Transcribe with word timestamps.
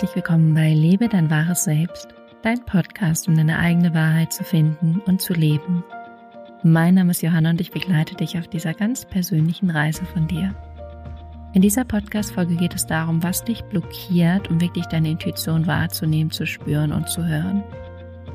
herzlich 0.00 0.16
willkommen 0.16 0.54
bei 0.54 0.72
Lebe 0.72 1.10
dein 1.10 1.28
wahres 1.28 1.64
Selbst, 1.64 2.08
dein 2.40 2.64
Podcast, 2.64 3.28
um 3.28 3.36
deine 3.36 3.58
eigene 3.58 3.92
Wahrheit 3.92 4.32
zu 4.32 4.44
finden 4.44 5.02
und 5.04 5.20
zu 5.20 5.34
leben. 5.34 5.84
Mein 6.62 6.94
Name 6.94 7.10
ist 7.10 7.20
Johanna 7.20 7.50
und 7.50 7.60
ich 7.60 7.70
begleite 7.70 8.14
dich 8.14 8.38
auf 8.38 8.48
dieser 8.48 8.72
ganz 8.72 9.04
persönlichen 9.04 9.68
Reise 9.68 10.06
von 10.06 10.26
dir. 10.26 10.54
In 11.52 11.60
dieser 11.60 11.84
Podcast-Folge 11.84 12.56
geht 12.56 12.74
es 12.74 12.86
darum, 12.86 13.22
was 13.22 13.44
dich 13.44 13.62
blockiert, 13.64 14.48
um 14.48 14.58
wirklich 14.62 14.86
deine 14.86 15.10
Intuition 15.10 15.66
wahrzunehmen, 15.66 16.30
zu 16.30 16.46
spüren 16.46 16.92
und 16.92 17.10
zu 17.10 17.26
hören. 17.26 17.62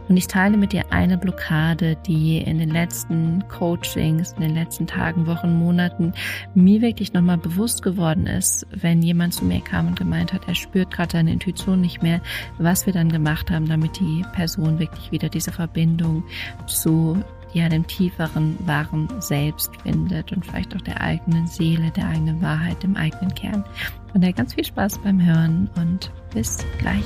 Und 0.07 0.17
ich 0.17 0.27
teile 0.27 0.57
mit 0.57 0.73
dir 0.73 0.83
eine 0.91 1.17
Blockade, 1.17 1.95
die 2.05 2.37
in 2.37 2.59
den 2.59 2.69
letzten 2.69 3.47
Coachings, 3.47 4.33
in 4.33 4.41
den 4.41 4.53
letzten 4.53 4.87
Tagen, 4.87 5.27
Wochen, 5.27 5.57
Monaten 5.57 6.13
mir 6.53 6.81
wirklich 6.81 7.13
nochmal 7.13 7.37
bewusst 7.37 7.81
geworden 7.81 8.27
ist, 8.27 8.67
wenn 8.69 9.01
jemand 9.01 9.33
zu 9.33 9.45
mir 9.45 9.61
kam 9.61 9.87
und 9.87 9.97
gemeint 9.97 10.33
hat, 10.33 10.47
er 10.47 10.55
spürt 10.55 10.91
gerade 10.91 11.13
seine 11.13 11.31
Intuition 11.31 11.81
nicht 11.81 12.03
mehr, 12.03 12.21
was 12.57 12.85
wir 12.85 12.93
dann 12.93 13.11
gemacht 13.11 13.49
haben, 13.49 13.67
damit 13.67 13.99
die 13.99 14.23
Person 14.33 14.79
wirklich 14.79 15.11
wieder 15.11 15.29
diese 15.29 15.51
Verbindung 15.51 16.23
zu 16.67 17.23
ja, 17.53 17.69
dem 17.69 17.87
tieferen, 17.87 18.57
wahren 18.65 19.07
Selbst 19.19 19.71
findet 19.81 20.33
und 20.33 20.45
vielleicht 20.45 20.75
auch 20.75 20.81
der 20.81 20.99
eigenen 20.99 21.47
Seele, 21.47 21.89
der 21.91 22.09
eigenen 22.09 22.41
Wahrheit, 22.41 22.83
dem 22.83 22.97
eigenen 22.97 23.33
Kern. 23.33 23.63
Von 24.11 24.19
daher 24.21 24.33
ganz 24.33 24.53
viel 24.53 24.65
Spaß 24.65 24.99
beim 24.99 25.25
Hören 25.25 25.69
und 25.77 26.11
bis 26.33 26.57
gleich. 26.79 27.03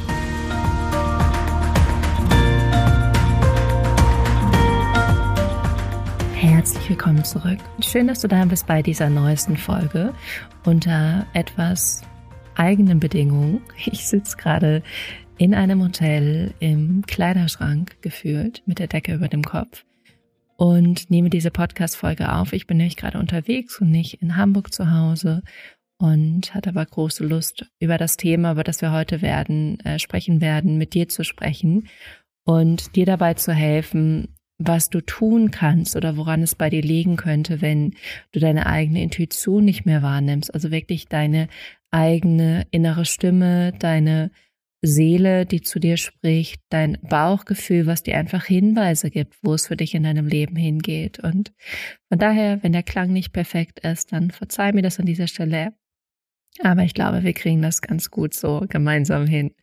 Herzlich 6.59 6.89
willkommen 6.89 7.23
zurück. 7.23 7.57
Schön, 7.79 8.07
dass 8.07 8.19
du 8.19 8.27
da 8.27 8.43
bist 8.43 8.67
bei 8.67 8.81
dieser 8.81 9.09
neuesten 9.09 9.55
Folge 9.55 10.13
unter 10.65 11.25
etwas 11.31 12.01
eigenen 12.55 12.99
Bedingungen. 12.99 13.61
Ich 13.85 14.05
sitze 14.05 14.35
gerade 14.35 14.83
in 15.37 15.55
einem 15.55 15.81
Hotel 15.81 16.53
im 16.59 17.05
Kleiderschrank 17.07 18.01
gefühlt 18.01 18.61
mit 18.65 18.79
der 18.79 18.87
Decke 18.87 19.13
über 19.13 19.29
dem 19.29 19.41
Kopf 19.41 19.85
und 20.57 21.09
nehme 21.09 21.29
diese 21.29 21.49
Podcast-Folge 21.49 22.29
auf. 22.29 22.51
Ich 22.51 22.67
bin 22.67 22.75
nämlich 22.75 22.97
gerade 22.97 23.19
unterwegs 23.19 23.79
und 23.79 23.89
nicht 23.89 24.21
in 24.21 24.35
Hamburg 24.35 24.73
zu 24.73 24.91
Hause 24.91 25.43
und 25.97 26.53
hatte 26.53 26.71
aber 26.71 26.85
große 26.85 27.25
Lust, 27.25 27.67
über 27.79 27.97
das 27.97 28.17
Thema, 28.17 28.51
über 28.51 28.65
das 28.65 28.81
wir 28.81 28.91
heute 28.91 29.21
werden, 29.21 29.79
äh, 29.85 29.97
sprechen 29.97 30.41
werden, 30.41 30.77
mit 30.77 30.93
dir 30.93 31.07
zu 31.07 31.23
sprechen 31.23 31.87
und 32.43 32.97
dir 32.97 33.05
dabei 33.05 33.35
zu 33.35 33.53
helfen, 33.53 34.35
was 34.59 34.89
du 34.89 35.01
tun 35.01 35.51
kannst 35.51 35.95
oder 35.95 36.17
woran 36.17 36.43
es 36.43 36.53
bei 36.53 36.69
dir 36.69 36.81
liegen 36.81 37.15
könnte, 37.15 37.61
wenn 37.61 37.95
du 38.33 38.39
deine 38.39 38.65
eigene 38.65 39.01
Intuition 39.01 39.65
nicht 39.65 39.85
mehr 39.85 40.03
wahrnimmst. 40.03 40.53
Also 40.53 40.69
wirklich 40.69 41.07
deine 41.07 41.47
eigene 41.91 42.67
innere 42.69 43.05
Stimme, 43.05 43.71
deine 43.79 44.31
Seele, 44.81 45.45
die 45.45 45.61
zu 45.61 45.79
dir 45.79 45.97
spricht, 45.97 46.61
dein 46.69 46.97
Bauchgefühl, 47.01 47.85
was 47.85 48.03
dir 48.03 48.17
einfach 48.17 48.45
Hinweise 48.45 49.09
gibt, 49.09 49.35
wo 49.41 49.53
es 49.53 49.67
für 49.67 49.75
dich 49.75 49.95
in 49.95 50.03
deinem 50.03 50.27
Leben 50.27 50.55
hingeht. 50.55 51.19
Und 51.19 51.53
von 52.09 52.19
daher, 52.19 52.61
wenn 52.63 52.71
der 52.71 52.83
Klang 52.83 53.11
nicht 53.11 53.33
perfekt 53.33 53.79
ist, 53.79 54.11
dann 54.11 54.31
verzeih 54.31 54.71
mir 54.71 54.81
das 54.81 54.99
an 54.99 55.05
dieser 55.05 55.27
Stelle. 55.27 55.73
Aber 56.61 56.83
ich 56.83 56.93
glaube, 56.93 57.23
wir 57.23 57.33
kriegen 57.33 57.61
das 57.61 57.81
ganz 57.81 58.09
gut 58.09 58.33
so 58.33 58.65
gemeinsam 58.67 59.25
hin. 59.25 59.53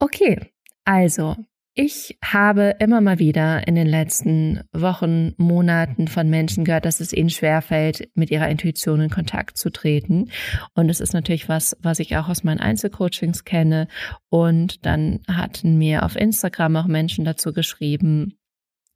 Okay, 0.00 0.38
also 0.84 1.36
ich 1.80 2.18
habe 2.24 2.74
immer 2.80 3.00
mal 3.00 3.20
wieder 3.20 3.68
in 3.68 3.76
den 3.76 3.86
letzten 3.86 4.64
Wochen, 4.72 5.34
Monaten 5.36 6.08
von 6.08 6.28
Menschen 6.28 6.64
gehört, 6.64 6.84
dass 6.84 6.98
es 6.98 7.12
ihnen 7.12 7.30
schwerfällt, 7.30 8.08
mit 8.16 8.32
ihrer 8.32 8.48
Intuition 8.48 9.00
in 9.00 9.10
Kontakt 9.10 9.56
zu 9.56 9.70
treten. 9.70 10.32
Und 10.74 10.88
das 10.88 10.98
ist 10.98 11.12
natürlich 11.12 11.48
was, 11.48 11.76
was 11.80 12.00
ich 12.00 12.16
auch 12.16 12.28
aus 12.28 12.42
meinen 12.42 12.58
Einzelcoachings 12.58 13.44
kenne. 13.44 13.86
Und 14.28 14.84
dann 14.86 15.20
hatten 15.28 15.78
mir 15.78 16.04
auf 16.04 16.16
Instagram 16.16 16.74
auch 16.74 16.86
Menschen 16.86 17.24
dazu 17.24 17.52
geschrieben. 17.52 18.36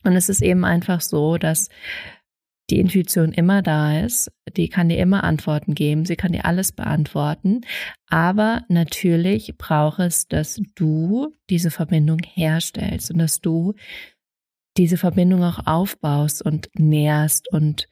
Und 0.02 0.16
es 0.16 0.28
ist 0.28 0.42
eben 0.42 0.64
einfach 0.64 1.02
so, 1.02 1.38
dass 1.38 1.68
die 2.70 2.78
Intuition 2.78 3.32
immer 3.32 3.62
da 3.62 4.00
ist, 4.00 4.30
die 4.56 4.68
kann 4.68 4.88
dir 4.88 4.98
immer 4.98 5.24
Antworten 5.24 5.74
geben, 5.74 6.04
sie 6.04 6.16
kann 6.16 6.32
dir 6.32 6.44
alles 6.44 6.72
beantworten, 6.72 7.62
aber 8.08 8.62
natürlich 8.68 9.56
braucht 9.58 9.98
es, 10.00 10.28
dass 10.28 10.60
du 10.74 11.34
diese 11.50 11.70
Verbindung 11.70 12.20
herstellst 12.24 13.10
und 13.10 13.18
dass 13.18 13.40
du 13.40 13.74
diese 14.76 14.96
Verbindung 14.96 15.44
auch 15.44 15.66
aufbaust 15.66 16.42
und 16.42 16.70
nährst 16.74 17.52
und 17.52 17.88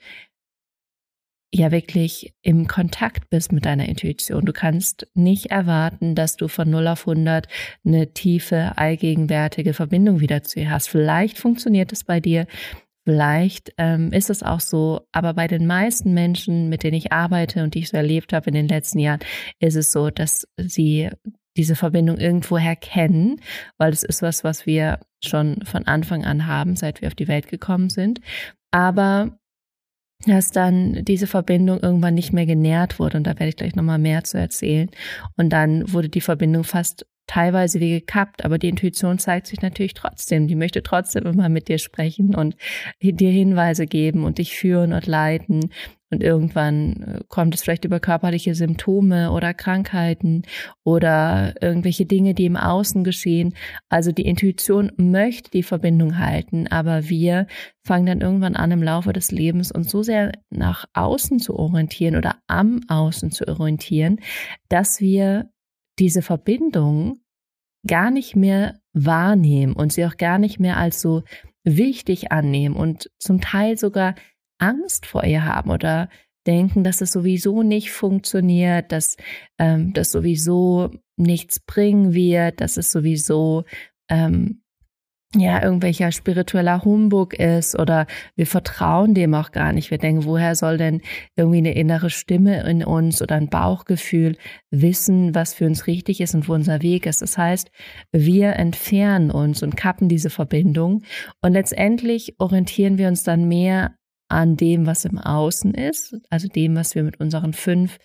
ja 1.53 1.73
wirklich 1.73 2.33
im 2.43 2.69
Kontakt 2.69 3.29
bist 3.29 3.53
mit 3.53 3.67
deiner 3.67 3.89
Intuition. 3.89 4.45
Du 4.45 4.53
kannst 4.53 5.09
nicht 5.15 5.47
erwarten, 5.47 6.15
dass 6.15 6.37
du 6.37 6.49
von 6.49 6.71
0 6.71 6.87
auf 6.87 7.09
100 7.09 7.49
eine 7.85 8.13
tiefe, 8.13 8.73
allgegenwärtige 8.77 9.75
Verbindung 9.75 10.21
wieder 10.21 10.45
zu 10.45 10.61
ihr 10.61 10.71
hast. 10.71 10.89
Vielleicht 10.89 11.39
funktioniert 11.39 11.93
es 11.93 12.05
bei 12.05 12.21
dir, 12.21 12.47
Vielleicht 13.05 13.73
ähm, 13.79 14.13
ist 14.13 14.31
es 14.31 14.43
auch 14.43 14.61
so, 14.61 15.01
aber 15.13 15.35
bei 15.35 15.47
den 15.47 15.67
meisten 15.67 16.13
Menschen, 16.13 16.69
mit 16.69 16.83
denen 16.83 16.97
ich 16.97 17.13
arbeite 17.13 17.63
und 17.63 17.75
die 17.75 17.81
ich 17.81 17.89
so 17.89 17.97
erlebt 17.97 18.33
habe 18.33 18.49
in 18.49 18.55
den 18.55 18.69
letzten 18.69 18.99
Jahren, 18.99 19.21
ist 19.59 19.77
es 19.77 19.91
so, 19.91 20.11
dass 20.11 20.47
sie 20.59 21.11
diese 21.57 21.77
Verbindung 21.77 22.19
irgendwoher 22.19 22.77
kennen, 22.77 23.41
weil 23.79 23.93
es 23.93 24.03
ist 24.03 24.23
was, 24.23 24.45
was 24.45 24.67
wir 24.67 25.01
schon 25.25 25.65
von 25.65 25.87
Anfang 25.87 26.25
an 26.25 26.47
haben, 26.47 26.77
seit 26.77 27.01
wir 27.01 27.09
auf 27.09 27.15
die 27.15 27.29
Welt 27.29 27.49
gekommen 27.49 27.91
sind. 27.91 28.21
Aber 28.71 29.39
dass 30.27 30.51
dann 30.51 31.05
diese 31.05 31.27
Verbindung 31.27 31.81
irgendwann 31.81 32.15
nicht 32.15 32.33
mehr 32.33 32.45
genährt 32.45 32.99
wurde 32.99 33.17
und 33.17 33.25
da 33.27 33.31
werde 33.31 33.49
ich 33.49 33.57
gleich 33.57 33.75
nochmal 33.75 33.99
mehr 33.99 34.23
zu 34.25 34.39
erzählen. 34.39 34.91
Und 35.37 35.51
dann 35.51 35.91
wurde 35.93 36.11
die 36.11 36.21
Verbindung 36.21 36.65
fast 36.65 37.07
teilweise 37.31 37.79
wie 37.79 37.91
gekappt, 37.91 38.45
aber 38.45 38.59
die 38.59 38.69
Intuition 38.69 39.21
zeigt 39.21 39.47
sich 39.47 39.63
natürlich 39.63 39.95
trotzdem. 39.95 40.49
Die 40.49 40.57
möchte 40.57 40.83
trotzdem 40.83 41.27
immer 41.27 41.49
mit 41.49 41.69
dir 41.69 41.79
sprechen 41.79 42.35
und 42.35 42.57
dir 43.01 43.31
Hinweise 43.31 43.87
geben 43.87 44.25
und 44.25 44.39
dich 44.39 44.57
führen 44.57 44.93
und 44.93 45.07
leiten. 45.07 45.71
Und 46.13 46.25
irgendwann 46.25 47.03
äh, 47.05 47.21
kommt 47.29 47.55
es 47.55 47.63
vielleicht 47.63 47.85
über 47.85 48.01
körperliche 48.01 48.57
Symptome 48.57 49.31
oder 49.31 49.55
Krankheiten 49.55 50.43
oder 50.83 51.55
irgendwelche 51.61 52.05
Dinge, 52.05 52.35
die 52.35 52.47
im 52.47 52.57
Außen 52.57 53.05
geschehen. 53.05 53.55
Also 53.89 54.11
die 54.11 54.27
Intuition 54.27 54.91
möchte 54.97 55.53
die 55.53 55.63
Verbindung 55.63 56.19
halten, 56.19 56.67
aber 56.67 57.09
wir 57.09 57.47
fangen 57.85 58.07
dann 58.07 58.23
irgendwann 58.23 58.57
an 58.57 58.73
im 58.73 58.83
Laufe 58.83 59.13
des 59.13 59.31
Lebens 59.31 59.71
uns 59.71 59.89
so 59.89 60.03
sehr 60.03 60.33
nach 60.51 60.85
außen 60.95 61.39
zu 61.39 61.55
orientieren 61.55 62.17
oder 62.17 62.39
am 62.49 62.81
Außen 62.89 63.31
zu 63.31 63.47
orientieren, 63.47 64.19
dass 64.69 65.01
wir 65.01 65.49
diese 66.01 66.23
Verbindung 66.23 67.20
gar 67.87 68.11
nicht 68.11 68.37
mehr 68.37 68.81
wahrnehmen 68.93 69.75
und 69.75 69.93
sie 69.93 70.05
auch 70.05 70.17
gar 70.17 70.39
nicht 70.39 70.61
mehr 70.61 70.77
als 70.77 71.01
so 71.01 71.23
wichtig 71.65 72.33
annehmen 72.33 72.77
und 72.77 73.11
zum 73.19 73.41
Teil 73.41 73.79
sogar 73.79 74.15
Angst 74.59 75.07
vor 75.07 75.25
ihr 75.25 75.45
haben 75.45 75.71
oder 75.71 76.09
denken, 76.47 76.85
dass 76.85 77.01
es 77.01 77.13
sowieso 77.13 77.63
nicht 77.63 77.91
funktioniert, 77.91 78.93
dass 78.93 79.17
ähm, 79.59 79.93
das 79.93 80.11
sowieso 80.11 80.91
nichts 81.17 81.61
bringen 81.61 82.15
wird, 82.15 82.61
dass 82.61 82.77
es 82.77 82.91
sowieso 82.91 83.65
ähm, 84.09 84.60
ja, 85.37 85.63
irgendwelcher 85.63 86.11
spiritueller 86.11 86.85
Humbug 86.85 87.35
ist 87.35 87.79
oder 87.79 88.07
wir 88.35 88.49
vertrauen 88.49 89.15
dem 89.15 89.33
auch 89.35 89.53
gar 89.53 89.73
nicht. 89.73 89.93
Wir 89.93 89.99
denken, 89.99 90.25
woher 90.25 90.57
soll 90.57 90.77
denn 90.77 91.03
irgendwie 91.37 91.59
eine 91.59 91.75
innere 91.75 92.11
Stimme 92.11 92.69
in 92.69 92.83
uns 92.83 93.23
oder 93.23 93.37
ein 93.37 93.49
Bauchgefühl 93.49 94.37
wissen, 94.73 95.33
was 95.33 95.55
für 95.55 95.67
uns 95.67 95.87
richtig 95.87 96.21
ist 96.21 96.35
und 96.35 96.49
wo 96.49 96.55
unser 96.55 96.83
Weg 96.83 97.07
ist. 97.07 97.23
Das 97.23 97.39
heißt, 97.39 97.71
wir 98.11 98.55
entfernen 98.57 99.31
uns 99.31 99.63
und 99.63 99.77
kappen 99.77 100.09
diese 100.09 100.31
Verbindung 100.31 101.05
und 101.43 101.53
letztendlich 101.53 102.35
orientieren 102.41 102.99
wir 102.99 103.07
uns 103.07 103.23
dann 103.23 103.47
mehr 103.47 103.95
an 104.29 104.57
dem, 104.57 104.87
was 104.87 105.05
im 105.05 105.19
Außen 105.19 105.75
ist, 105.75 106.17
also 106.29 106.49
dem, 106.49 106.75
was 106.75 106.97
wir 106.97 107.05
mit 107.05 107.21
unseren 107.21 107.53
fünf 107.53 107.99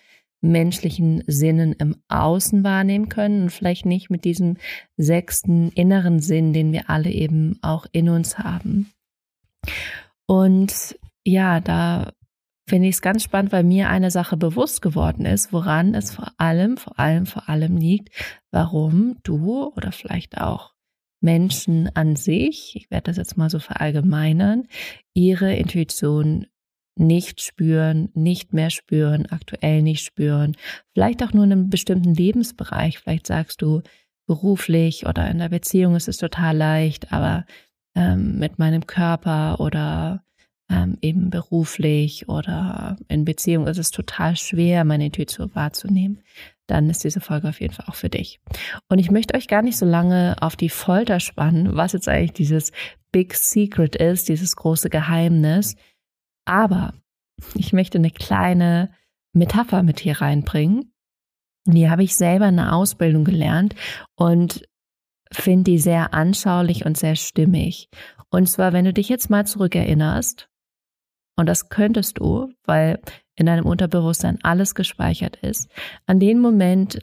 menschlichen 0.50 1.22
Sinnen 1.26 1.72
im 1.72 1.96
Außen 2.08 2.64
wahrnehmen 2.64 3.08
können 3.08 3.42
und 3.42 3.50
vielleicht 3.50 3.86
nicht 3.86 4.10
mit 4.10 4.24
diesem 4.24 4.56
sechsten 4.96 5.70
inneren 5.70 6.20
Sinn, 6.20 6.52
den 6.52 6.72
wir 6.72 6.90
alle 6.90 7.10
eben 7.10 7.58
auch 7.62 7.86
in 7.92 8.08
uns 8.08 8.38
haben. 8.38 8.90
Und 10.26 10.98
ja, 11.24 11.60
da 11.60 12.12
finde 12.68 12.88
ich 12.88 12.96
es 12.96 13.02
ganz 13.02 13.22
spannend, 13.22 13.52
weil 13.52 13.64
mir 13.64 13.88
eine 13.88 14.10
Sache 14.10 14.36
bewusst 14.36 14.82
geworden 14.82 15.24
ist, 15.24 15.52
woran 15.52 15.94
es 15.94 16.12
vor 16.12 16.32
allem, 16.36 16.76
vor 16.76 16.98
allem, 16.98 17.26
vor 17.26 17.48
allem 17.48 17.76
liegt, 17.76 18.10
warum 18.50 19.18
du 19.22 19.72
oder 19.76 19.92
vielleicht 19.92 20.38
auch 20.38 20.74
Menschen 21.20 21.88
an 21.94 22.16
sich, 22.16 22.74
ich 22.76 22.90
werde 22.90 23.04
das 23.10 23.16
jetzt 23.16 23.36
mal 23.36 23.50
so 23.50 23.58
verallgemeinern, 23.58 24.66
ihre 25.14 25.54
Intuition 25.54 26.46
nicht 26.98 27.42
spüren, 27.42 28.08
nicht 28.14 28.52
mehr 28.52 28.70
spüren, 28.70 29.26
aktuell 29.26 29.82
nicht 29.82 30.04
spüren, 30.04 30.56
vielleicht 30.94 31.22
auch 31.22 31.32
nur 31.32 31.44
in 31.44 31.52
einem 31.52 31.70
bestimmten 31.70 32.14
Lebensbereich. 32.14 32.98
Vielleicht 32.98 33.26
sagst 33.26 33.62
du 33.62 33.82
beruflich 34.26 35.06
oder 35.06 35.30
in 35.30 35.38
der 35.38 35.50
Beziehung 35.50 35.94
ist 35.94 36.08
es 36.08 36.16
total 36.16 36.56
leicht, 36.56 37.12
aber 37.12 37.44
ähm, 37.94 38.38
mit 38.38 38.58
meinem 38.58 38.86
Körper 38.86 39.60
oder 39.60 40.24
ähm, 40.68 40.98
eben 41.00 41.30
beruflich 41.30 42.28
oder 42.28 42.96
in 43.08 43.24
Beziehung 43.24 43.66
ist 43.66 43.78
es 43.78 43.90
total 43.90 44.36
schwer, 44.36 44.84
meine 44.84 45.06
Intuition 45.06 45.54
wahrzunehmen. 45.54 46.22
dann 46.68 46.90
ist 46.90 47.04
diese 47.04 47.20
Folge 47.20 47.48
auf 47.48 47.60
jeden 47.60 47.72
Fall 47.72 47.86
auch 47.88 47.94
für 47.94 48.08
dich. 48.08 48.40
Und 48.88 48.98
ich 48.98 49.12
möchte 49.12 49.36
euch 49.36 49.46
gar 49.46 49.62
nicht 49.62 49.76
so 49.76 49.86
lange 49.86 50.34
auf 50.40 50.56
die 50.56 50.68
Folter 50.68 51.20
spannen, 51.20 51.76
was 51.76 51.92
jetzt 51.92 52.08
eigentlich 52.08 52.32
dieses 52.32 52.72
Big 53.12 53.34
Secret 53.34 53.94
ist, 53.94 54.28
dieses 54.28 54.56
große 54.56 54.90
Geheimnis. 54.90 55.76
Aber 56.46 56.94
ich 57.54 57.74
möchte 57.74 57.98
eine 57.98 58.10
kleine 58.10 58.90
Metapher 59.34 59.82
mit 59.82 60.00
hier 60.00 60.20
reinbringen. 60.20 60.92
Die 61.66 61.90
habe 61.90 62.04
ich 62.04 62.14
selber 62.14 62.48
in 62.48 62.56
der 62.56 62.72
Ausbildung 62.72 63.24
gelernt 63.24 63.74
und 64.14 64.66
finde 65.32 65.64
die 65.64 65.78
sehr 65.78 66.14
anschaulich 66.14 66.86
und 66.86 66.96
sehr 66.96 67.16
stimmig. 67.16 67.90
Und 68.30 68.48
zwar, 68.48 68.72
wenn 68.72 68.84
du 68.84 68.92
dich 68.92 69.08
jetzt 69.08 69.28
mal 69.28 69.46
zurückerinnerst, 69.46 70.48
und 71.36 71.46
das 71.46 71.68
könntest 71.68 72.18
du, 72.18 72.52
weil 72.64 73.00
in 73.34 73.46
deinem 73.46 73.66
Unterbewusstsein 73.66 74.38
alles 74.42 74.74
gespeichert 74.74 75.36
ist, 75.36 75.68
an 76.06 76.20
den 76.20 76.40
Moment, 76.40 77.00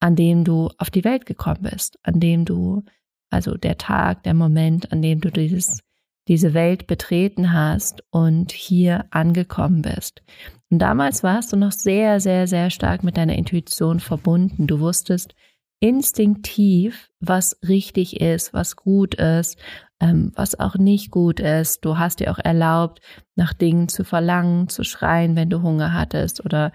an 0.00 0.16
dem 0.16 0.44
du 0.44 0.70
auf 0.78 0.90
die 0.90 1.04
Welt 1.04 1.26
gekommen 1.26 1.62
bist, 1.70 1.98
an 2.02 2.18
dem 2.18 2.44
du, 2.44 2.84
also 3.30 3.56
der 3.56 3.78
Tag, 3.78 4.22
der 4.24 4.34
Moment, 4.34 4.90
an 4.92 5.02
dem 5.02 5.20
du 5.20 5.30
dieses, 5.30 5.80
diese 6.28 6.54
Welt 6.54 6.86
betreten 6.86 7.52
hast 7.52 8.02
und 8.10 8.52
hier 8.52 9.06
angekommen 9.10 9.82
bist. 9.82 10.22
Und 10.70 10.78
damals 10.78 11.22
warst 11.22 11.52
du 11.52 11.56
noch 11.56 11.72
sehr, 11.72 12.20
sehr, 12.20 12.46
sehr 12.46 12.70
stark 12.70 13.04
mit 13.04 13.16
deiner 13.16 13.36
Intuition 13.36 14.00
verbunden. 14.00 14.66
Du 14.66 14.80
wusstest 14.80 15.34
instinktiv, 15.80 17.10
was 17.20 17.58
richtig 17.68 18.20
ist, 18.20 18.54
was 18.54 18.74
gut 18.74 19.14
ist, 19.16 19.58
ähm, 20.00 20.32
was 20.34 20.58
auch 20.58 20.76
nicht 20.76 21.10
gut 21.10 21.40
ist. 21.40 21.84
Du 21.84 21.98
hast 21.98 22.20
dir 22.20 22.30
auch 22.30 22.38
erlaubt, 22.38 23.00
nach 23.34 23.52
Dingen 23.52 23.88
zu 23.88 24.04
verlangen, 24.04 24.68
zu 24.68 24.82
schreien, 24.82 25.36
wenn 25.36 25.50
du 25.50 25.60
Hunger 25.62 25.92
hattest 25.92 26.44
oder 26.44 26.72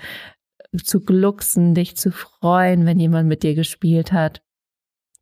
zu 0.84 1.04
glucksen, 1.04 1.74
dich 1.74 1.98
zu 1.98 2.12
freuen, 2.12 2.86
wenn 2.86 3.00
jemand 3.00 3.28
mit 3.28 3.42
dir 3.42 3.56
gespielt 3.56 4.12
hat. 4.12 4.44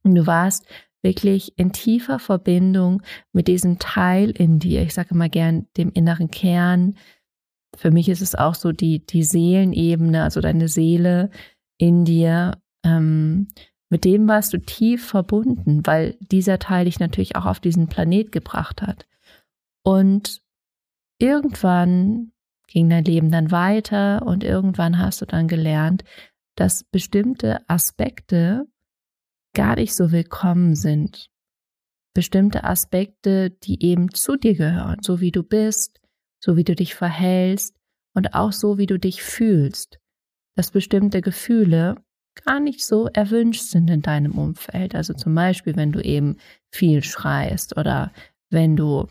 Und 0.03 0.15
du 0.15 0.27
warst 0.27 0.65
wirklich 1.07 1.57
in 1.57 1.71
tiefer 1.71 2.19
Verbindung 2.19 3.01
mit 3.31 3.47
diesem 3.47 3.79
Teil 3.79 4.29
in 4.31 4.59
dir. 4.59 4.81
Ich 4.81 4.93
sage 4.93 5.11
immer 5.11 5.29
gern 5.29 5.65
dem 5.77 5.89
inneren 5.93 6.29
Kern. 6.29 6.97
Für 7.77 7.91
mich 7.91 8.09
ist 8.09 8.21
es 8.21 8.35
auch 8.35 8.55
so 8.55 8.73
die, 8.73 9.05
die 9.05 9.23
Seelenebene, 9.23 10.21
also 10.23 10.41
deine 10.41 10.67
Seele 10.67 11.29
in 11.77 12.03
dir. 12.03 12.57
Ähm, 12.83 13.47
mit 13.89 14.03
dem 14.03 14.27
warst 14.27 14.51
du 14.51 14.57
tief 14.57 15.07
verbunden, 15.07 15.85
weil 15.85 16.17
dieser 16.19 16.59
Teil 16.59 16.85
dich 16.85 16.99
natürlich 16.99 17.37
auch 17.37 17.45
auf 17.45 17.61
diesen 17.61 17.87
Planet 17.87 18.33
gebracht 18.33 18.81
hat. 18.81 19.07
Und 19.83 20.41
irgendwann 21.19 22.33
ging 22.67 22.89
dein 22.89 23.05
Leben 23.05 23.31
dann 23.31 23.51
weiter 23.51 24.23
und 24.25 24.43
irgendwann 24.43 24.99
hast 24.99 25.21
du 25.21 25.25
dann 25.25 25.47
gelernt, 25.47 26.03
dass 26.55 26.83
bestimmte 26.83 27.61
Aspekte 27.69 28.67
gar 29.57 29.75
nicht 29.75 29.95
so 29.95 30.11
willkommen 30.11 30.75
sind. 30.75 31.31
Bestimmte 32.13 32.63
Aspekte, 32.63 33.49
die 33.49 33.83
eben 33.83 34.13
zu 34.13 34.35
dir 34.35 34.53
gehören, 34.53 34.99
so 35.01 35.19
wie 35.19 35.31
du 35.31 35.41
bist, 35.41 35.99
so 36.39 36.55
wie 36.57 36.63
du 36.63 36.75
dich 36.75 36.93
verhältst 36.93 37.75
und 38.13 38.35
auch 38.35 38.51
so 38.51 38.77
wie 38.77 38.85
du 38.85 38.99
dich 38.99 39.23
fühlst. 39.23 39.97
Dass 40.55 40.69
bestimmte 40.69 41.21
Gefühle 41.21 41.95
gar 42.45 42.59
nicht 42.59 42.85
so 42.85 43.07
erwünscht 43.07 43.63
sind 43.63 43.89
in 43.89 44.03
deinem 44.03 44.33
Umfeld. 44.33 44.93
Also 44.93 45.15
zum 45.15 45.33
Beispiel, 45.33 45.75
wenn 45.75 45.91
du 45.91 46.01
eben 46.01 46.37
viel 46.71 47.03
schreist 47.03 47.77
oder 47.77 48.11
wenn 48.51 48.75
du 48.75 49.07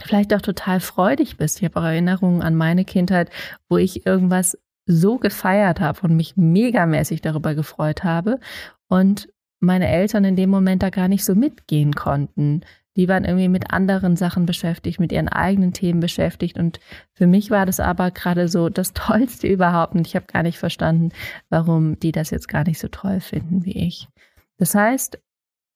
vielleicht 0.00 0.32
auch 0.32 0.40
total 0.40 0.80
freudig 0.80 1.36
bist. 1.36 1.58
Ich 1.58 1.64
habe 1.66 1.78
auch 1.78 1.84
Erinnerungen 1.84 2.40
an 2.40 2.56
meine 2.56 2.86
Kindheit, 2.86 3.28
wo 3.68 3.76
ich 3.76 4.06
irgendwas 4.06 4.56
so 4.86 5.18
gefeiert 5.18 5.80
habe 5.80 6.00
und 6.00 6.16
mich 6.16 6.38
megamäßig 6.38 7.20
darüber 7.20 7.54
gefreut 7.54 8.04
habe 8.04 8.40
und 8.88 9.28
meine 9.60 9.88
Eltern 9.88 10.24
in 10.24 10.36
dem 10.36 10.50
Moment 10.50 10.82
da 10.82 10.90
gar 10.90 11.08
nicht 11.08 11.24
so 11.24 11.34
mitgehen 11.34 11.94
konnten 11.94 12.62
die 12.96 13.08
waren 13.08 13.24
irgendwie 13.24 13.48
mit 13.48 13.72
anderen 13.72 14.16
Sachen 14.16 14.46
beschäftigt, 14.46 14.98
mit 14.98 15.12
ihren 15.12 15.28
eigenen 15.28 15.72
Themen 15.72 16.00
beschäftigt. 16.00 16.58
Und 16.58 16.80
für 17.14 17.26
mich 17.26 17.50
war 17.50 17.64
das 17.64 17.78
aber 17.78 18.10
gerade 18.10 18.48
so 18.48 18.68
das 18.68 18.92
Tollste 18.94 19.46
überhaupt. 19.46 19.94
Und 19.94 20.06
ich 20.06 20.16
habe 20.16 20.26
gar 20.26 20.42
nicht 20.42 20.58
verstanden, 20.58 21.10
warum 21.48 21.98
die 21.98 22.12
das 22.12 22.30
jetzt 22.30 22.48
gar 22.48 22.64
nicht 22.64 22.78
so 22.78 22.88
toll 22.88 23.20
finden 23.20 23.64
wie 23.64 23.86
ich. 23.86 24.08
Das 24.58 24.74
heißt, 24.74 25.18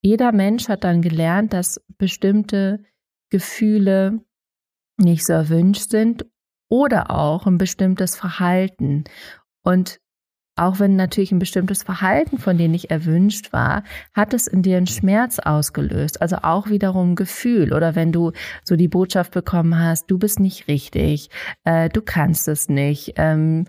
jeder 0.03 0.31
Mensch 0.31 0.67
hat 0.67 0.83
dann 0.83 1.01
gelernt, 1.01 1.53
dass 1.53 1.81
bestimmte 1.97 2.83
Gefühle 3.31 4.21
nicht 4.97 5.25
so 5.25 5.33
erwünscht 5.33 5.89
sind 5.89 6.25
oder 6.69 7.11
auch 7.11 7.47
ein 7.47 7.57
bestimmtes 7.57 8.15
Verhalten. 8.15 9.05
Und 9.63 9.99
auch 10.55 10.79
wenn 10.79 10.95
natürlich 10.95 11.31
ein 11.31 11.39
bestimmtes 11.39 11.83
Verhalten 11.83 12.37
von 12.37 12.57
dir 12.57 12.69
nicht 12.69 12.89
erwünscht 12.89 13.51
war, 13.51 13.83
hat 14.13 14.33
es 14.33 14.47
in 14.47 14.61
dir 14.61 14.77
einen 14.77 14.87
Schmerz 14.87 15.39
ausgelöst. 15.39 16.21
Also 16.21 16.37
auch 16.43 16.69
wiederum 16.69 17.15
Gefühl. 17.15 17.73
Oder 17.73 17.95
wenn 17.95 18.11
du 18.11 18.31
so 18.63 18.75
die 18.75 18.87
Botschaft 18.87 19.33
bekommen 19.33 19.77
hast, 19.77 20.09
du 20.09 20.17
bist 20.17 20.39
nicht 20.39 20.67
richtig, 20.67 21.29
äh, 21.65 21.89
du 21.89 22.01
kannst 22.01 22.47
es 22.47 22.69
nicht, 22.69 23.13
ähm, 23.17 23.65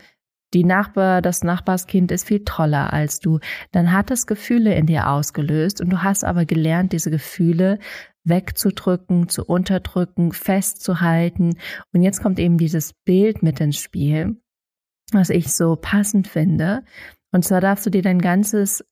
die 0.55 0.63
Nachbar, 0.63 1.23
das 1.23 1.43
Nachbarskind 1.43 2.13
ist 2.13 2.29
viel 2.29 2.45
toller 2.45 2.93
als 2.93 3.19
du, 3.19 3.41
dann 3.73 3.93
hat 3.93 4.13
es 4.13 4.29
Gefühle 4.29 4.75
in 4.75 4.87
dir 4.87 5.09
ausgelöst 5.09 5.81
und 5.81 5.91
du 5.91 6.05
hast 6.05 6.25
aber 6.25 6.45
gelernt, 6.45 6.93
diese 6.93 7.11
Gefühle 7.11 7.81
wegzudrücken, 8.23 9.29
zu 9.29 9.45
unterdrücken, 9.45 10.33
festzuhalten. 10.33 11.59
Und 11.93 12.03
jetzt 12.03 12.23
kommt 12.23 12.39
eben 12.39 12.59
dieses 12.59 12.93
Bild 12.93 13.43
mit 13.43 13.61
ins 13.61 13.79
Spiel 13.79 14.37
was 15.13 15.31
ich 15.31 15.53
so 15.53 15.77
passend 15.77 16.29
finde. 16.29 16.85
Und 17.33 17.45
zwar 17.45 17.61
darfst 17.61 17.87
du 17.87 17.91
dir 17.91 18.03
dein 18.03 18.21
ganzes, 18.21 18.85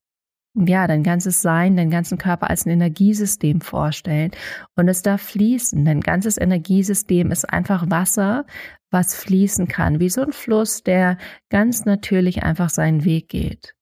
ja, 0.54 0.86
dein 0.86 1.02
ganzes 1.02 1.42
Sein, 1.42 1.76
deinen 1.76 1.90
ganzen 1.90 2.18
Körper 2.18 2.50
als 2.50 2.66
ein 2.66 2.70
Energiesystem 2.70 3.60
vorstellen. 3.60 4.30
Und 4.76 4.88
es 4.88 5.02
darf 5.02 5.22
fließen. 5.22 5.84
Dein 5.84 6.00
ganzes 6.00 6.38
Energiesystem 6.38 7.30
ist 7.30 7.48
einfach 7.50 7.90
Wasser, 7.90 8.46
was 8.90 9.14
fließen 9.14 9.66
kann, 9.66 9.98
wie 9.98 10.10
so 10.10 10.22
ein 10.22 10.32
Fluss, 10.32 10.82
der 10.82 11.18
ganz 11.50 11.84
natürlich 11.84 12.42
einfach 12.42 12.70
seinen 12.70 13.04
Weg 13.04 13.28
geht. 13.28 13.74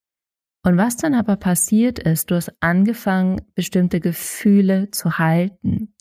Und 0.64 0.76
was 0.76 0.96
dann 0.96 1.14
aber 1.14 1.36
passiert 1.36 1.98
ist, 1.98 2.30
du 2.30 2.36
hast 2.36 2.52
angefangen, 2.60 3.40
bestimmte 3.56 3.98
Gefühle 3.98 4.90
zu 4.92 5.18
halten 5.18 5.92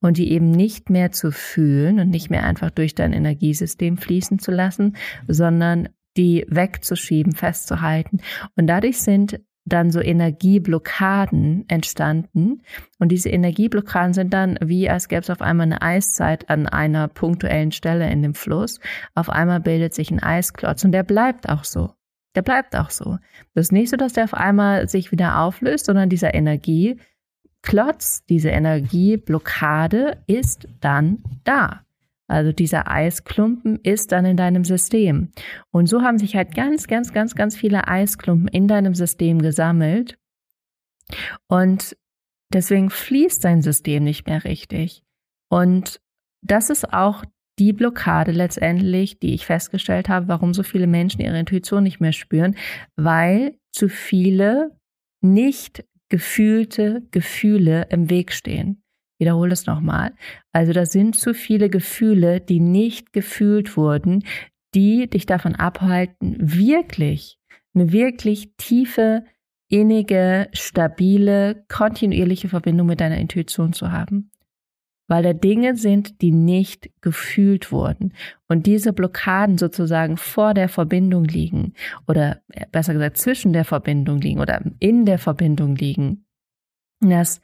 und 0.00 0.18
die 0.18 0.30
eben 0.30 0.50
nicht 0.50 0.90
mehr 0.90 1.10
zu 1.10 1.32
fühlen 1.32 2.00
und 2.00 2.10
nicht 2.10 2.28
mehr 2.28 2.44
einfach 2.44 2.70
durch 2.70 2.94
dein 2.94 3.14
Energiesystem 3.14 3.96
fließen 3.96 4.38
zu 4.38 4.50
lassen, 4.50 4.96
sondern 5.26 5.88
die 6.18 6.44
wegzuschieben, 6.48 7.32
festzuhalten. 7.34 8.20
Und 8.56 8.66
dadurch 8.66 9.00
sind 9.00 9.40
dann 9.64 9.90
so 9.90 10.00
Energieblockaden 10.00 11.64
entstanden. 11.68 12.62
Und 12.98 13.12
diese 13.12 13.30
Energieblockaden 13.30 14.12
sind 14.12 14.34
dann 14.34 14.58
wie, 14.62 14.90
als 14.90 15.08
gäbe 15.08 15.22
es 15.22 15.30
auf 15.30 15.40
einmal 15.40 15.66
eine 15.66 15.80
Eiszeit 15.80 16.50
an 16.50 16.66
einer 16.66 17.08
punktuellen 17.08 17.72
Stelle 17.72 18.10
in 18.10 18.22
dem 18.22 18.34
Fluss. 18.34 18.80
Auf 19.14 19.30
einmal 19.30 19.60
bildet 19.60 19.94
sich 19.94 20.10
ein 20.10 20.22
Eisklotz 20.22 20.84
und 20.84 20.92
der 20.92 21.04
bleibt 21.04 21.48
auch 21.48 21.64
so. 21.64 21.94
Der 22.34 22.42
bleibt 22.42 22.76
auch 22.76 22.90
so. 22.90 23.18
Das 23.54 23.66
ist 23.66 23.72
nicht 23.72 23.90
so, 23.90 23.96
dass 23.96 24.12
der 24.12 24.24
auf 24.24 24.34
einmal 24.34 24.88
sich 24.88 25.10
wieder 25.12 25.40
auflöst, 25.40 25.86
sondern 25.86 26.08
dieser 26.08 26.34
Energieklotz, 26.34 28.24
diese 28.28 28.50
Energieblockade 28.50 30.22
ist 30.26 30.68
dann 30.80 31.22
da. 31.44 31.84
Also 32.28 32.52
dieser 32.52 32.88
Eisklumpen 32.88 33.80
ist 33.82 34.12
dann 34.12 34.24
in 34.24 34.36
deinem 34.36 34.62
System. 34.62 35.32
Und 35.72 35.88
so 35.88 36.02
haben 36.02 36.18
sich 36.18 36.36
halt 36.36 36.54
ganz, 36.54 36.86
ganz, 36.86 37.12
ganz, 37.12 37.34
ganz 37.34 37.56
viele 37.56 37.88
Eisklumpen 37.88 38.46
in 38.46 38.68
deinem 38.68 38.94
System 38.94 39.42
gesammelt. 39.42 40.16
Und 41.48 41.96
deswegen 42.52 42.90
fließt 42.90 43.44
dein 43.44 43.62
System 43.62 44.04
nicht 44.04 44.28
mehr 44.28 44.44
richtig. 44.44 45.02
Und 45.48 46.00
das 46.40 46.70
ist 46.70 46.92
auch 46.92 47.24
die 47.58 47.72
Blockade 47.72 48.32
letztendlich, 48.32 49.18
die 49.18 49.34
ich 49.34 49.46
festgestellt 49.46 50.08
habe, 50.08 50.28
warum 50.28 50.54
so 50.54 50.62
viele 50.62 50.86
Menschen 50.86 51.20
ihre 51.20 51.38
Intuition 51.38 51.82
nicht 51.82 52.00
mehr 52.00 52.12
spüren, 52.12 52.56
weil 52.96 53.58
zu 53.72 53.88
viele 53.88 54.76
nicht 55.20 55.84
gefühlte 56.08 57.02
Gefühle 57.10 57.86
im 57.90 58.10
Weg 58.10 58.32
stehen. 58.32 58.82
Wiederhole 59.18 59.52
es 59.52 59.66
nochmal. 59.66 60.14
Also 60.52 60.72
da 60.72 60.86
sind 60.86 61.14
zu 61.16 61.34
viele 61.34 61.68
Gefühle, 61.68 62.40
die 62.40 62.60
nicht 62.60 63.12
gefühlt 63.12 63.76
wurden, 63.76 64.24
die 64.74 65.08
dich 65.08 65.26
davon 65.26 65.54
abhalten, 65.54 66.36
wirklich 66.40 67.38
eine 67.74 67.92
wirklich 67.92 68.54
tiefe, 68.56 69.24
innige, 69.68 70.48
stabile, 70.52 71.64
kontinuierliche 71.68 72.48
Verbindung 72.48 72.86
mit 72.86 73.00
deiner 73.00 73.18
Intuition 73.18 73.72
zu 73.72 73.92
haben 73.92 74.30
weil 75.10 75.24
da 75.24 75.32
Dinge 75.32 75.76
sind, 75.76 76.22
die 76.22 76.30
nicht 76.30 76.88
gefühlt 77.00 77.72
wurden. 77.72 78.14
Und 78.48 78.66
diese 78.66 78.92
Blockaden 78.92 79.58
sozusagen 79.58 80.16
vor 80.16 80.54
der 80.54 80.68
Verbindung 80.68 81.24
liegen 81.24 81.74
oder 82.06 82.40
äh, 82.52 82.66
besser 82.70 82.92
gesagt 82.92 83.18
zwischen 83.18 83.52
der 83.52 83.64
Verbindung 83.64 84.20
liegen 84.20 84.38
oder 84.38 84.62
in 84.78 85.06
der 85.06 85.18
Verbindung 85.18 85.74
liegen. 85.74 86.26
Das 87.00 87.40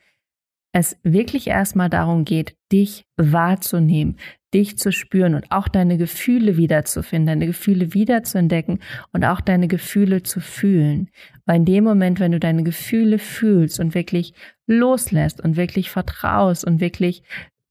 es 0.70 0.96
wirklich 1.02 1.48
erstmal 1.48 1.90
darum 1.90 2.24
geht, 2.24 2.54
dich 2.70 3.04
wahrzunehmen, 3.16 4.16
dich 4.54 4.78
zu 4.78 4.92
spüren 4.92 5.34
und 5.34 5.50
auch 5.50 5.68
deine 5.68 5.96
Gefühle 5.96 6.56
wiederzufinden, 6.56 7.26
deine 7.26 7.46
Gefühle 7.46 7.94
wiederzuentdecken 7.94 8.80
und 9.12 9.24
auch 9.24 9.40
deine 9.40 9.68
Gefühle 9.68 10.22
zu 10.22 10.38
fühlen. 10.38 11.08
Weil 11.46 11.56
in 11.56 11.64
dem 11.64 11.84
Moment, 11.84 12.20
wenn 12.20 12.32
du 12.32 12.38
deine 12.38 12.62
Gefühle 12.62 13.18
fühlst 13.18 13.80
und 13.80 13.94
wirklich 13.94 14.34
loslässt 14.66 15.40
und 15.40 15.56
wirklich 15.56 15.90
vertraust 15.90 16.64
und 16.64 16.80
wirklich 16.80 17.22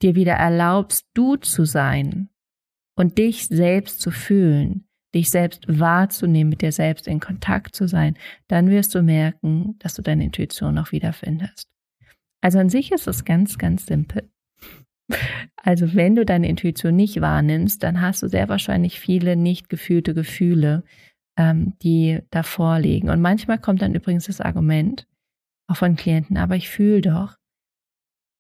dir 0.01 0.15
wieder 0.15 0.33
erlaubst, 0.33 1.05
du 1.13 1.35
zu 1.37 1.65
sein 1.65 2.29
und 2.95 3.17
dich 3.17 3.47
selbst 3.47 4.01
zu 4.01 4.11
fühlen, 4.11 4.87
dich 5.13 5.29
selbst 5.29 5.63
wahrzunehmen, 5.67 6.49
mit 6.49 6.61
dir 6.61 6.71
selbst 6.71 7.07
in 7.07 7.19
Kontakt 7.19 7.75
zu 7.75 7.87
sein, 7.87 8.17
dann 8.47 8.69
wirst 8.69 8.93
du 8.95 9.01
merken, 9.01 9.75
dass 9.79 9.95
du 9.95 10.01
deine 10.01 10.25
Intuition 10.25 10.77
auch 10.77 10.91
wiederfindest. 10.91 11.69
Also 12.41 12.59
an 12.59 12.69
sich 12.69 12.91
ist 12.91 13.07
es 13.07 13.25
ganz, 13.25 13.57
ganz 13.57 13.85
simpel. 13.85 14.29
Also 15.55 15.93
wenn 15.95 16.15
du 16.15 16.25
deine 16.25 16.47
Intuition 16.47 16.95
nicht 16.95 17.21
wahrnimmst, 17.21 17.81
dann 17.83 18.01
hast 18.01 18.23
du 18.23 18.27
sehr 18.27 18.49
wahrscheinlich 18.49 18.99
viele 18.99 19.35
nicht 19.35 19.69
gefühlte 19.69 20.13
Gefühle, 20.13 20.83
ähm, 21.37 21.73
die 21.81 22.19
davor 22.29 22.79
liegen. 22.79 23.09
Und 23.09 23.21
manchmal 23.21 23.59
kommt 23.59 23.81
dann 23.81 23.95
übrigens 23.95 24.25
das 24.25 24.41
Argument, 24.41 25.07
auch 25.67 25.77
von 25.77 25.95
Klienten, 25.95 26.37
aber 26.37 26.55
ich 26.55 26.69
fühle 26.69 27.01
doch. 27.01 27.35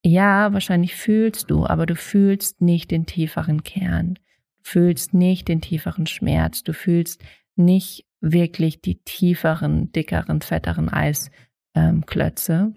Ja, 0.07 0.53
wahrscheinlich 0.53 0.95
fühlst 0.95 1.49
du, 1.49 1.65
aber 1.65 1.87
du 1.87 1.95
fühlst 1.95 2.61
nicht 2.61 2.91
den 2.91 3.07
tieferen 3.07 3.63
Kern. 3.63 4.19
Du 4.59 4.61
fühlst 4.61 5.15
nicht 5.15 5.47
den 5.47 5.61
tieferen 5.61 6.05
Schmerz. 6.05 6.61
Du 6.61 6.73
fühlst 6.73 7.23
nicht 7.55 8.05
wirklich 8.21 8.81
die 8.81 8.99
tieferen, 8.99 9.91
dickeren, 9.93 10.41
fetteren 10.41 10.89
Eisklötze 10.89 12.53
ähm, 12.53 12.75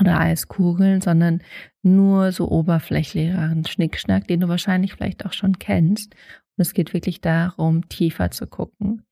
oder 0.00 0.20
Eiskugeln, 0.20 1.02
sondern 1.02 1.42
nur 1.82 2.32
so 2.32 2.50
oberflächlicheren 2.50 3.66
Schnickschnack, 3.66 4.26
den 4.26 4.40
du 4.40 4.48
wahrscheinlich 4.48 4.94
vielleicht 4.94 5.26
auch 5.26 5.34
schon 5.34 5.58
kennst. 5.58 6.14
Und 6.14 6.62
es 6.62 6.72
geht 6.72 6.94
wirklich 6.94 7.20
darum, 7.20 7.90
tiefer 7.90 8.30
zu 8.30 8.46
gucken. 8.46 9.02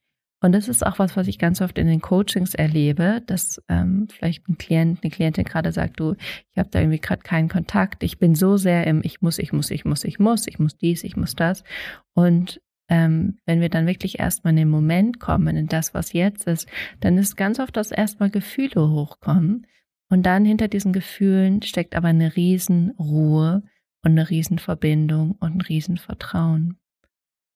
Und 0.40 0.52
das 0.52 0.68
ist 0.68 0.84
auch 0.84 0.98
was, 0.98 1.16
was 1.16 1.28
ich 1.28 1.38
ganz 1.38 1.62
oft 1.62 1.78
in 1.78 1.86
den 1.86 2.02
Coachings 2.02 2.54
erlebe, 2.54 3.22
dass 3.26 3.62
ähm, 3.68 4.06
vielleicht 4.10 4.46
ein 4.48 4.58
Klient, 4.58 5.00
eine 5.02 5.10
Klientin 5.10 5.44
gerade 5.44 5.72
sagt, 5.72 5.98
du, 5.98 6.14
ich 6.52 6.58
habe 6.58 6.68
da 6.70 6.80
irgendwie 6.80 7.00
gerade 7.00 7.22
keinen 7.22 7.48
Kontakt, 7.48 8.02
ich 8.02 8.18
bin 8.18 8.34
so 8.34 8.56
sehr 8.56 8.86
im 8.86 9.00
Ich 9.02 9.22
muss, 9.22 9.38
ich 9.38 9.52
muss, 9.52 9.70
ich 9.70 9.84
muss, 9.84 10.04
ich 10.04 10.18
muss, 10.18 10.46
ich 10.46 10.58
muss 10.58 10.76
dies, 10.76 11.04
ich 11.04 11.16
muss 11.16 11.34
das. 11.36 11.64
Und 12.12 12.60
ähm, 12.88 13.38
wenn 13.46 13.60
wir 13.60 13.70
dann 13.70 13.86
wirklich 13.86 14.18
erstmal 14.18 14.52
in 14.52 14.58
den 14.58 14.70
Moment 14.70 15.20
kommen, 15.20 15.56
in 15.56 15.66
das, 15.66 15.94
was 15.94 16.12
jetzt 16.12 16.46
ist, 16.46 16.68
dann 17.00 17.18
ist 17.18 17.36
ganz 17.36 17.58
oft, 17.58 17.76
dass 17.76 17.90
erstmal 17.90 18.30
Gefühle 18.30 18.90
hochkommen. 18.90 19.66
Und 20.08 20.24
dann 20.24 20.44
hinter 20.44 20.68
diesen 20.68 20.92
Gefühlen 20.92 21.62
steckt 21.62 21.96
aber 21.96 22.08
eine 22.08 22.36
Riesenruhe 22.36 23.62
und 24.04 24.12
eine 24.12 24.30
Riesenverbindung 24.30 25.32
und 25.32 25.56
ein 25.56 25.60
Riesenvertrauen. 25.62 26.78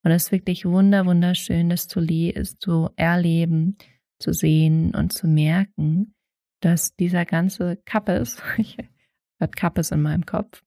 Und 0.03 0.11
es 0.13 0.25
ist 0.25 0.33
wirklich 0.33 0.65
wunder, 0.65 1.07
wunderschön, 1.07 1.69
das 1.69 1.89
zu, 1.89 2.01
zu 2.59 2.91
erleben, 2.97 3.77
zu 4.19 4.33
sehen 4.33 4.95
und 4.95 5.13
zu 5.13 5.27
merken, 5.27 6.15
dass 6.61 6.95
dieser 6.95 7.25
ganze 7.25 7.77
Kappes, 7.85 8.43
ich 8.57 8.79
habe 9.41 9.53
Kappes 9.53 9.91
in 9.91 10.03
meinem 10.03 10.27
Kopf, 10.27 10.63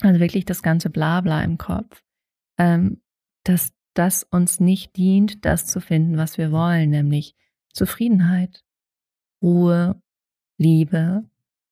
also 0.00 0.20
wirklich 0.20 0.44
das 0.44 0.62
ganze 0.62 0.90
Blabla 0.90 1.42
im 1.42 1.58
Kopf, 1.58 2.02
ähm, 2.58 3.02
dass 3.44 3.72
das 3.94 4.24
uns 4.24 4.60
nicht 4.60 4.96
dient, 4.96 5.44
das 5.44 5.66
zu 5.66 5.80
finden, 5.80 6.16
was 6.16 6.38
wir 6.38 6.50
wollen, 6.50 6.90
nämlich 6.90 7.36
Zufriedenheit, 7.72 8.64
Ruhe, 9.42 10.00
Liebe, 10.58 11.24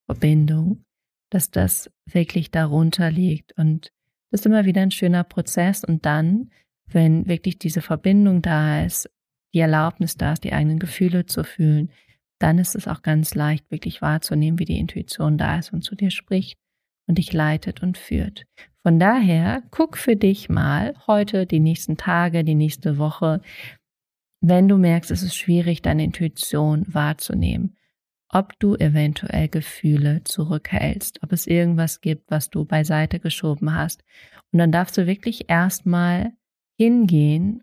Verbindung, 0.06 0.84
dass 1.30 1.50
das 1.50 1.90
wirklich 2.04 2.50
darunter 2.50 3.10
liegt. 3.10 3.56
Und 3.56 3.92
das 4.30 4.40
ist 4.40 4.46
immer 4.46 4.64
wieder 4.64 4.82
ein 4.82 4.90
schöner 4.90 5.24
Prozess. 5.24 5.84
Und 5.84 6.04
dann 6.04 6.50
wenn 6.92 7.26
wirklich 7.26 7.58
diese 7.58 7.82
Verbindung 7.82 8.42
da 8.42 8.84
ist, 8.84 9.10
die 9.54 9.60
Erlaubnis 9.60 10.16
da 10.16 10.32
ist, 10.32 10.44
die 10.44 10.52
eigenen 10.52 10.78
Gefühle 10.78 11.26
zu 11.26 11.44
fühlen, 11.44 11.90
dann 12.38 12.58
ist 12.58 12.74
es 12.74 12.88
auch 12.88 13.02
ganz 13.02 13.34
leicht, 13.34 13.70
wirklich 13.70 14.00
wahrzunehmen, 14.00 14.58
wie 14.58 14.64
die 14.64 14.78
Intuition 14.78 15.38
da 15.38 15.58
ist 15.58 15.72
und 15.72 15.82
zu 15.82 15.94
dir 15.94 16.10
spricht 16.10 16.58
und 17.06 17.18
dich 17.18 17.32
leitet 17.32 17.82
und 17.82 17.98
führt. 17.98 18.46
Von 18.82 18.98
daher, 18.98 19.62
guck 19.70 19.98
für 19.98 20.16
dich 20.16 20.48
mal 20.48 20.94
heute, 21.06 21.44
die 21.46 21.60
nächsten 21.60 21.96
Tage, 21.96 22.44
die 22.44 22.54
nächste 22.54 22.96
Woche, 22.96 23.42
wenn 24.40 24.68
du 24.68 24.78
merkst, 24.78 25.10
es 25.10 25.22
ist 25.22 25.36
schwierig, 25.36 25.82
deine 25.82 26.04
Intuition 26.04 26.86
wahrzunehmen, 26.88 27.76
ob 28.30 28.58
du 28.58 28.74
eventuell 28.76 29.48
Gefühle 29.48 30.22
zurückhältst, 30.24 31.22
ob 31.22 31.32
es 31.32 31.46
irgendwas 31.46 32.00
gibt, 32.00 32.30
was 32.30 32.48
du 32.48 32.64
beiseite 32.64 33.20
geschoben 33.20 33.74
hast. 33.74 34.02
Und 34.50 34.60
dann 34.60 34.72
darfst 34.72 34.96
du 34.96 35.06
wirklich 35.06 35.50
erstmal 35.50 36.32
hingehen 36.80 37.62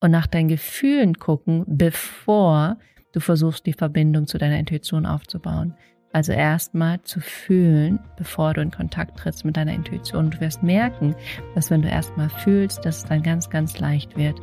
und 0.00 0.10
nach 0.10 0.26
deinen 0.26 0.48
Gefühlen 0.48 1.14
gucken, 1.14 1.62
bevor 1.68 2.76
du 3.12 3.20
versuchst, 3.20 3.66
die 3.66 3.72
Verbindung 3.72 4.26
zu 4.26 4.36
deiner 4.36 4.58
Intuition 4.58 5.06
aufzubauen. 5.06 5.74
Also 6.12 6.32
erstmal 6.32 7.00
zu 7.02 7.20
fühlen, 7.20 8.00
bevor 8.16 8.54
du 8.54 8.60
in 8.60 8.72
Kontakt 8.72 9.16
trittst 9.16 9.44
mit 9.44 9.56
deiner 9.56 9.74
Intuition. 9.74 10.32
Du 10.32 10.40
wirst 10.40 10.64
merken, 10.64 11.14
dass 11.54 11.70
wenn 11.70 11.82
du 11.82 11.88
erstmal 11.88 12.30
fühlst, 12.30 12.84
dass 12.84 12.96
es 12.96 13.04
dann 13.04 13.22
ganz, 13.22 13.48
ganz 13.48 13.78
leicht 13.78 14.16
wird, 14.16 14.40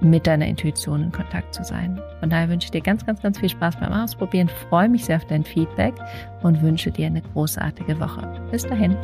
mit 0.00 0.28
deiner 0.28 0.46
Intuition 0.46 1.02
in 1.02 1.10
Kontakt 1.10 1.54
zu 1.54 1.64
sein. 1.64 2.00
Von 2.20 2.30
daher 2.30 2.48
wünsche 2.48 2.66
ich 2.66 2.70
dir 2.70 2.82
ganz, 2.82 3.04
ganz, 3.04 3.20
ganz 3.20 3.40
viel 3.40 3.48
Spaß 3.48 3.80
beim 3.80 3.92
Ausprobieren, 3.92 4.48
freue 4.68 4.88
mich 4.88 5.06
sehr 5.06 5.16
auf 5.16 5.26
dein 5.26 5.42
Feedback 5.42 5.94
und 6.44 6.62
wünsche 6.62 6.92
dir 6.92 7.06
eine 7.06 7.22
großartige 7.22 7.98
Woche. 7.98 8.30
Bis 8.52 8.64
dahin. 8.64 8.96